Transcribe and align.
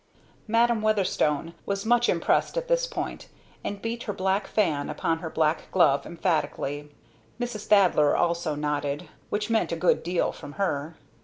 Madam 0.47 0.81
Weatherstone 0.81 1.53
was 1.67 1.85
much 1.85 2.09
impressed 2.09 2.57
at 2.57 2.67
this 2.67 2.87
point, 2.87 3.27
and 3.63 3.83
beat 3.83 4.01
her 4.09 4.13
black 4.13 4.47
fan 4.47 4.89
upon 4.89 5.19
her 5.19 5.29
black 5.29 5.69
glove 5.71 6.07
emphatically. 6.07 6.89
Mrs. 7.39 7.67
Thaddler 7.67 8.17
also 8.17 8.55
nodded; 8.55 9.09
which 9.29 9.51
meant 9.51 9.71
a 9.71 9.75
good 9.75 10.01
deal 10.01 10.31
from 10.31 10.53
her. 10.53 10.95